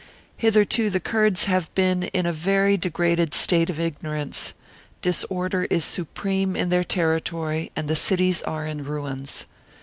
[0.37, 4.55] Hitherto, the Kurds have been in a very degraded state of ignorance;
[5.03, 9.45] disorder is supreme in their territory, and the cities are in ruins.